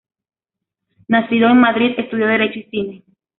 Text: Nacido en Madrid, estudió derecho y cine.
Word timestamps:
Nacido 1.09 1.47
en 1.49 1.59
Madrid, 1.59 1.93
estudió 1.95 2.25
derecho 2.25 2.57
y 2.57 2.63
cine. 2.63 3.03